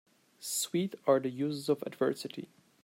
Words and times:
Sweet 0.39 0.95
are 1.05 1.19
the 1.19 1.29
uses 1.29 1.69
of 1.69 1.83
adversity 1.85 2.49